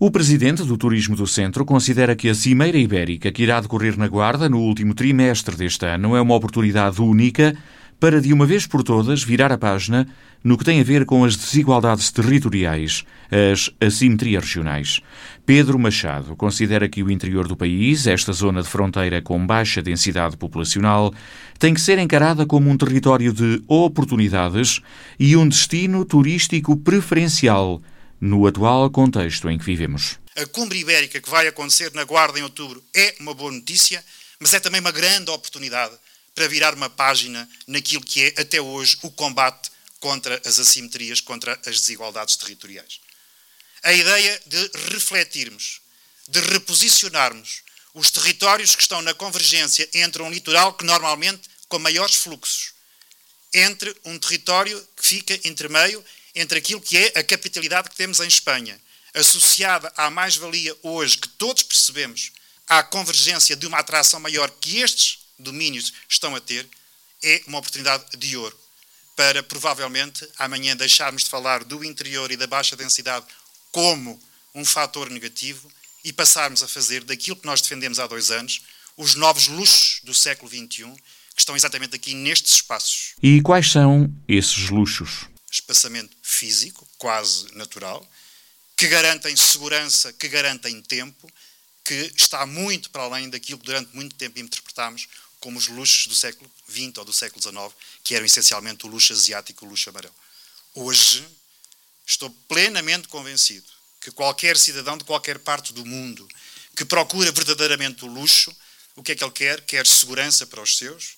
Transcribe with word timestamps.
O 0.00 0.12
presidente 0.12 0.62
do 0.62 0.78
Turismo 0.78 1.16
do 1.16 1.26
Centro 1.26 1.64
considera 1.64 2.14
que 2.14 2.28
a 2.28 2.34
Cimeira 2.34 2.78
Ibérica, 2.78 3.32
que 3.32 3.42
irá 3.42 3.60
decorrer 3.60 3.98
na 3.98 4.06
Guarda 4.06 4.48
no 4.48 4.60
último 4.60 4.94
trimestre 4.94 5.56
deste 5.56 5.84
ano, 5.86 6.14
é 6.14 6.20
uma 6.20 6.36
oportunidade 6.36 7.02
única 7.02 7.56
para, 7.98 8.20
de 8.20 8.32
uma 8.32 8.46
vez 8.46 8.64
por 8.64 8.84
todas, 8.84 9.24
virar 9.24 9.50
a 9.50 9.58
página 9.58 10.06
no 10.44 10.56
que 10.56 10.64
tem 10.64 10.80
a 10.80 10.84
ver 10.84 11.04
com 11.04 11.24
as 11.24 11.34
desigualdades 11.34 12.12
territoriais, 12.12 13.04
as 13.28 13.72
assimetrias 13.84 14.44
regionais. 14.44 15.00
Pedro 15.44 15.76
Machado 15.80 16.36
considera 16.36 16.88
que 16.88 17.02
o 17.02 17.10
interior 17.10 17.48
do 17.48 17.56
país, 17.56 18.06
esta 18.06 18.32
zona 18.32 18.62
de 18.62 18.68
fronteira 18.68 19.20
com 19.20 19.44
baixa 19.44 19.82
densidade 19.82 20.36
populacional, 20.36 21.12
tem 21.58 21.74
que 21.74 21.80
ser 21.80 21.98
encarada 21.98 22.46
como 22.46 22.70
um 22.70 22.76
território 22.76 23.32
de 23.32 23.60
oportunidades 23.66 24.80
e 25.18 25.36
um 25.36 25.48
destino 25.48 26.04
turístico 26.04 26.76
preferencial 26.76 27.82
no 28.20 28.46
atual 28.46 28.90
contexto 28.90 29.48
em 29.48 29.58
que 29.58 29.64
vivemos. 29.64 30.18
A 30.36 30.46
cumbre 30.46 30.78
ibérica 30.78 31.20
que 31.20 31.30
vai 31.30 31.46
acontecer 31.46 31.92
na 31.94 32.04
Guarda 32.04 32.38
em 32.38 32.42
outubro 32.42 32.82
é 32.94 33.16
uma 33.20 33.34
boa 33.34 33.50
notícia, 33.50 34.04
mas 34.38 34.54
é 34.54 34.60
também 34.60 34.80
uma 34.80 34.92
grande 34.92 35.30
oportunidade 35.30 35.96
para 36.34 36.48
virar 36.48 36.74
uma 36.74 36.88
página 36.88 37.48
naquilo 37.66 38.04
que 38.04 38.24
é 38.24 38.40
até 38.40 38.60
hoje 38.60 38.96
o 39.02 39.10
combate 39.10 39.70
contra 40.00 40.40
as 40.44 40.58
assimetrias, 40.58 41.20
contra 41.20 41.58
as 41.66 41.80
desigualdades 41.80 42.36
territoriais. 42.36 43.00
A 43.82 43.92
ideia 43.92 44.40
de 44.46 44.70
refletirmos, 44.90 45.80
de 46.28 46.40
reposicionarmos 46.40 47.62
os 47.94 48.10
territórios 48.10 48.76
que 48.76 48.82
estão 48.82 49.02
na 49.02 49.14
convergência 49.14 49.88
entre 49.94 50.22
um 50.22 50.30
litoral 50.30 50.74
que 50.74 50.84
normalmente 50.84 51.42
com 51.68 51.78
maiores 51.78 52.14
fluxos, 52.14 52.72
entre 53.52 53.94
um 54.04 54.18
território 54.18 54.80
que 54.96 55.04
fica 55.04 55.38
entre 55.44 55.68
meio 55.68 56.04
entre 56.38 56.58
aquilo 56.58 56.80
que 56.80 56.96
é 56.96 57.18
a 57.18 57.24
capitalidade 57.24 57.90
que 57.90 57.96
temos 57.96 58.20
em 58.20 58.28
Espanha, 58.28 58.80
associada 59.12 59.92
à 59.96 60.08
mais-valia 60.08 60.74
hoje 60.84 61.18
que 61.18 61.28
todos 61.30 61.64
percebemos, 61.64 62.30
à 62.68 62.80
convergência 62.80 63.56
de 63.56 63.66
uma 63.66 63.78
atração 63.78 64.20
maior 64.20 64.48
que 64.48 64.78
estes 64.78 65.18
domínios 65.36 65.92
estão 66.08 66.36
a 66.36 66.40
ter, 66.40 66.68
é 67.24 67.42
uma 67.48 67.58
oportunidade 67.58 68.04
de 68.16 68.36
ouro 68.36 68.56
para 69.16 69.42
provavelmente 69.42 70.28
amanhã 70.38 70.76
deixarmos 70.76 71.24
de 71.24 71.30
falar 71.30 71.64
do 71.64 71.84
interior 71.84 72.30
e 72.30 72.36
da 72.36 72.46
baixa 72.46 72.76
densidade 72.76 73.26
como 73.72 74.22
um 74.54 74.64
fator 74.64 75.10
negativo 75.10 75.68
e 76.04 76.12
passarmos 76.12 76.62
a 76.62 76.68
fazer 76.68 77.02
daquilo 77.02 77.34
que 77.34 77.46
nós 77.46 77.60
defendemos 77.60 77.98
há 77.98 78.06
dois 78.06 78.30
anos 78.30 78.62
os 78.96 79.16
novos 79.16 79.48
luxos 79.48 80.00
do 80.04 80.14
século 80.14 80.48
XXI 80.48 80.94
que 81.34 81.40
estão 81.40 81.56
exatamente 81.56 81.96
aqui 81.96 82.14
nestes 82.14 82.54
espaços. 82.54 83.14
E 83.20 83.40
quais 83.42 83.70
são 83.72 84.12
esses 84.28 84.68
luxos? 84.70 85.26
Espaçamento 85.50 86.16
físico, 86.22 86.88
quase 86.98 87.52
natural, 87.54 88.06
que 88.76 88.86
garantem 88.88 89.34
segurança, 89.36 90.12
que 90.12 90.28
garantem 90.28 90.80
tempo, 90.82 91.30
que 91.84 92.12
está 92.14 92.46
muito 92.46 92.90
para 92.90 93.02
além 93.02 93.28
daquilo 93.28 93.58
que 93.58 93.66
durante 93.66 93.94
muito 93.94 94.14
tempo 94.14 94.38
interpretámos 94.38 95.08
como 95.40 95.58
os 95.58 95.68
luxos 95.68 96.06
do 96.06 96.14
século 96.14 96.50
XX 96.68 96.98
ou 96.98 97.04
do 97.04 97.12
século 97.12 97.42
XIX, 97.42 97.74
que 98.04 98.14
eram 98.14 98.26
essencialmente 98.26 98.86
o 98.86 98.88
luxo 98.88 99.12
asiático 99.12 99.64
e 99.64 99.66
o 99.66 99.70
luxo 99.70 99.88
amarelo. 99.88 100.14
Hoje, 100.74 101.26
estou 102.06 102.30
plenamente 102.48 103.08
convencido 103.08 103.66
que 104.00 104.10
qualquer 104.10 104.56
cidadão 104.56 104.96
de 104.96 105.04
qualquer 105.04 105.38
parte 105.38 105.72
do 105.72 105.84
mundo 105.84 106.28
que 106.76 106.84
procura 106.84 107.32
verdadeiramente 107.32 108.04
o 108.04 108.08
luxo, 108.08 108.54
o 108.94 109.02
que 109.02 109.12
é 109.12 109.14
que 109.14 109.24
ele 109.24 109.32
quer? 109.32 109.60
Quer 109.62 109.86
segurança 109.86 110.46
para 110.46 110.62
os 110.62 110.76
seus, 110.76 111.16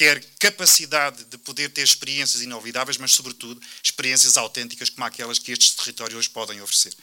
quer 0.00 0.24
capacidade 0.38 1.24
de 1.26 1.36
poder 1.36 1.68
ter 1.68 1.82
experiências 1.82 2.42
inolvidáveis, 2.42 2.96
mas, 2.96 3.12
sobretudo, 3.12 3.60
experiências 3.84 4.38
autênticas 4.38 4.88
como 4.88 5.04
aquelas 5.04 5.38
que 5.38 5.52
estes 5.52 5.74
territórios 5.74 6.26
podem 6.26 6.58
oferecer. 6.62 6.96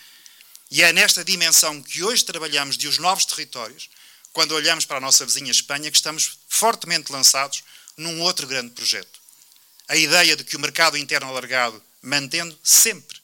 E 0.72 0.81
é 0.81 0.92
nesta 0.92 1.23
dimensão 1.23 1.80
que 1.80 2.02
hoje 2.02 2.25
trabalhamos 2.25 2.75
de 2.75 2.88
os 2.88 2.98
novos 2.98 3.23
territórios, 3.25 3.88
quando 4.34 4.56
olhamos 4.56 4.84
para 4.84 4.98
a 4.98 5.00
nossa 5.00 5.23
vizinha 5.23 5.52
Espanha, 5.52 5.92
que 5.92 5.98
estamos 5.98 6.40
fortemente 6.50 7.12
lançados 7.12 7.64
num 7.95 8.19
outro 8.19 8.47
grande 8.47 8.72
projeto. 8.72 9.19
A 9.88 9.96
ideia 9.96 10.35
de 10.35 10.44
que 10.44 10.56
o 10.56 10.59
mercado 10.59 10.97
interno 10.97 11.28
alargado, 11.28 11.79
mantendo 12.02 12.58
sempre 12.64 13.22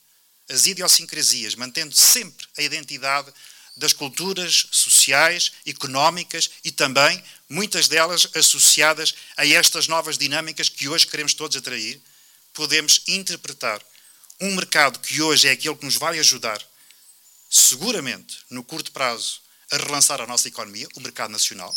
as 0.52 0.68
idiosincrasias, 0.68 1.56
mantendo 1.56 1.96
sempre 1.96 2.46
a 2.60 2.62
identidade 2.62 3.34
das 3.76 3.94
culturas 3.94 4.68
sociais, 4.72 5.52
económicas 5.66 6.50
e 6.64 6.72
também 6.72 7.24
muitas 7.50 7.88
delas 7.88 8.28
associadas 8.36 9.16
a 9.36 9.46
estas 9.46 9.88
novas 9.88 10.18
dinâmicas 10.18 10.70
que 10.70 10.88
hoje 10.88 11.08
queremos 11.08 11.34
todos 11.34 11.58
atrair, 11.58 12.02
podemos 12.54 13.02
interpretar 13.08 13.82
um 14.40 14.56
mercado 14.56 15.00
que 15.00 15.22
hoje 15.22 15.48
é 15.48 15.52
aquele 15.52 15.76
que 15.76 15.86
nos 15.86 15.96
vai 15.96 16.20
ajudar, 16.20 16.62
seguramente, 17.50 18.40
no 18.50 18.64
curto 18.64 18.92
prazo, 18.92 19.42
a 19.72 19.78
relançar 19.78 20.22
a 20.22 20.28
nossa 20.28 20.48
economia, 20.48 20.88
o 20.96 21.02
mercado 21.02 21.32
nacional. 21.32 21.74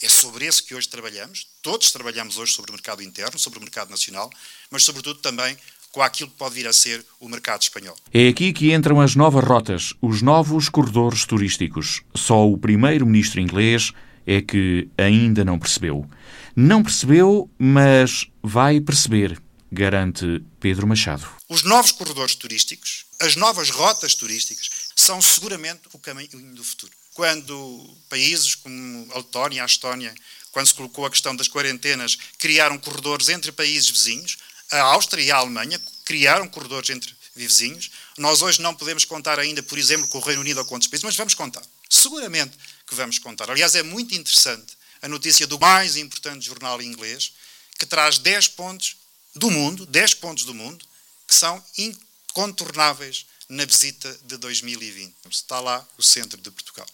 É 0.00 0.08
sobre 0.08 0.46
esse 0.46 0.62
que 0.62 0.74
hoje 0.74 0.88
trabalhamos. 0.88 1.46
Todos 1.62 1.92
trabalhamos 1.92 2.36
hoje 2.36 2.52
sobre 2.52 2.70
o 2.70 2.74
mercado 2.74 3.02
interno, 3.02 3.38
sobre 3.38 3.58
o 3.58 3.62
mercado 3.62 3.90
nacional, 3.90 4.30
mas, 4.68 4.84
sobretudo, 4.84 5.20
também 5.20 5.56
com 5.92 6.02
aquilo 6.02 6.30
que 6.30 6.38
pode 6.38 6.54
vir 6.54 6.66
a 6.66 6.72
ser 6.72 7.04
o 7.20 7.28
mercado 7.28 7.60
espanhol. 7.60 7.96
É 8.12 8.26
aqui 8.26 8.52
que 8.52 8.72
entram 8.72 8.98
as 9.00 9.14
novas 9.14 9.44
rotas, 9.44 9.92
os 10.00 10.22
novos 10.22 10.70
corredores 10.70 11.26
turísticos. 11.26 12.00
Só 12.14 12.48
o 12.48 12.56
primeiro-ministro 12.56 13.40
inglês 13.40 13.92
é 14.26 14.40
que 14.40 14.88
ainda 14.96 15.44
não 15.44 15.58
percebeu. 15.58 16.08
Não 16.56 16.82
percebeu, 16.82 17.50
mas 17.58 18.26
vai 18.42 18.80
perceber, 18.80 19.40
garante 19.70 20.42
Pedro 20.58 20.86
Machado. 20.86 21.28
Os 21.48 21.62
novos 21.62 21.92
corredores 21.92 22.34
turísticos, 22.34 23.04
as 23.20 23.36
novas 23.36 23.68
rotas 23.70 24.14
turísticas, 24.14 24.70
são 24.96 25.20
seguramente 25.20 25.82
o 25.92 25.98
caminho 25.98 26.54
do 26.54 26.64
futuro. 26.64 26.92
Quando 27.14 27.96
países 28.08 28.54
como 28.54 29.06
a 29.12 29.18
Letónia, 29.18 29.62
a 29.62 29.66
Estónia, 29.66 30.14
quando 30.50 30.66
se 30.66 30.74
colocou 30.74 31.04
a 31.04 31.10
questão 31.10 31.36
das 31.36 31.48
quarentenas, 31.48 32.16
criaram 32.38 32.78
corredores 32.78 33.28
entre 33.28 33.52
países 33.52 33.90
vizinhos, 33.90 34.38
a 34.72 34.82
Áustria 34.82 35.22
e 35.22 35.30
a 35.30 35.36
Alemanha 35.36 35.80
criaram 36.04 36.48
corredores 36.48 36.90
entre 36.90 37.14
vizinhos. 37.34 37.90
Nós 38.16 38.42
hoje 38.42 38.60
não 38.60 38.74
podemos 38.74 39.04
contar 39.04 39.38
ainda, 39.38 39.62
por 39.62 39.78
exemplo, 39.78 40.08
com 40.08 40.18
o 40.18 40.20
Reino 40.22 40.40
Unido 40.40 40.58
ou 40.58 40.64
com 40.64 40.74
outros 40.74 40.90
países, 40.90 41.04
mas 41.04 41.16
vamos 41.16 41.34
contar. 41.34 41.62
Seguramente 41.88 42.56
que 42.86 42.94
vamos 42.94 43.18
contar. 43.18 43.50
Aliás, 43.50 43.74
é 43.74 43.82
muito 43.82 44.14
interessante 44.14 44.76
a 45.02 45.08
notícia 45.08 45.46
do 45.46 45.58
mais 45.58 45.96
importante 45.96 46.46
jornal 46.46 46.80
inglês, 46.80 47.32
que 47.78 47.84
traz 47.84 48.18
10 48.18 48.48
pontos 48.48 48.96
do 49.34 49.50
mundo, 49.50 49.84
10 49.86 50.14
pontos 50.14 50.44
do 50.44 50.54
mundo, 50.54 50.84
que 51.26 51.34
são 51.34 51.62
incontornáveis 51.76 53.26
na 53.48 53.64
visita 53.64 54.18
de 54.24 54.36
2020. 54.36 55.14
Está 55.30 55.60
lá 55.60 55.86
o 55.98 56.02
centro 56.02 56.40
de 56.40 56.50
Portugal. 56.50 56.86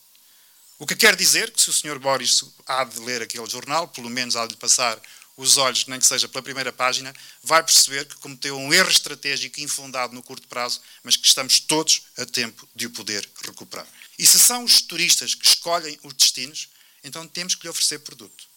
O 0.78 0.86
que 0.86 0.96
quer 0.96 1.16
dizer 1.16 1.50
que 1.50 1.60
se 1.60 1.70
o 1.70 1.72
Sr. 1.72 1.98
Boris 1.98 2.44
há 2.66 2.84
de 2.84 3.00
ler 3.00 3.22
aquele 3.22 3.48
jornal, 3.48 3.88
pelo 3.88 4.08
menos 4.08 4.36
há 4.36 4.46
de 4.46 4.56
passar 4.56 5.00
os 5.38 5.56
olhos, 5.56 5.86
nem 5.86 6.00
que 6.00 6.06
seja 6.06 6.28
pela 6.28 6.42
primeira 6.42 6.72
página, 6.72 7.14
vai 7.44 7.62
perceber 7.62 8.04
que 8.04 8.16
cometeu 8.16 8.58
um 8.58 8.74
erro 8.74 8.90
estratégico 8.90 9.60
infundado 9.60 10.12
no 10.12 10.22
curto 10.22 10.48
prazo, 10.48 10.80
mas 11.04 11.16
que 11.16 11.24
estamos 11.24 11.60
todos 11.60 12.02
a 12.16 12.26
tempo 12.26 12.68
de 12.74 12.86
o 12.86 12.90
poder 12.90 13.26
recuperar. 13.44 13.86
E 14.18 14.26
se 14.26 14.36
são 14.36 14.64
os 14.64 14.82
turistas 14.82 15.36
que 15.36 15.46
escolhem 15.46 15.96
os 16.02 16.12
destinos, 16.12 16.68
então 17.04 17.26
temos 17.28 17.54
que 17.54 17.62
lhe 17.62 17.68
oferecer 17.68 18.00
produto. 18.00 18.48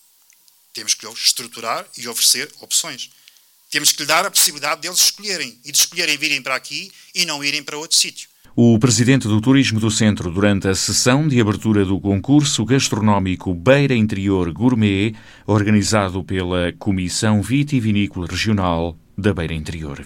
Temos 0.74 0.96
que 0.96 1.06
lhe 1.06 1.14
estruturar 1.14 1.88
e 1.96 2.08
oferecer 2.08 2.52
opções. 2.60 3.12
Temos 3.70 3.92
que 3.92 4.02
lhe 4.02 4.08
dar 4.08 4.26
a 4.26 4.32
possibilidade 4.32 4.82
deles 4.82 5.00
escolherem 5.00 5.62
e 5.64 5.72
de 5.72 5.78
escolherem 5.78 6.18
virem 6.18 6.42
para 6.42 6.56
aqui 6.56 6.92
e 7.14 7.26
não 7.26 7.44
irem 7.44 7.64
para 7.64 7.78
outro 7.78 7.96
sítio. 7.96 8.28
O 8.54 8.78
presidente 8.78 9.30
do 9.30 9.40
Turismo 9.40 9.80
do 9.80 9.90
Centro, 9.90 10.30
durante 10.30 10.68
a 10.68 10.76
sessão 10.76 11.26
de 11.26 11.40
abertura 11.40 11.86
do 11.86 11.98
concurso 12.02 12.66
gastronómico 12.66 13.54
Beira 13.54 13.96
Interior 13.96 14.52
Gourmet, 14.52 15.16
organizado 15.48 16.22
pela 16.22 16.74
Comissão 16.78 17.42
Vitivinícola 17.42 18.28
Regional 18.30 18.98
da 19.18 19.34
Beira 19.34 19.54
Interior. 19.54 20.06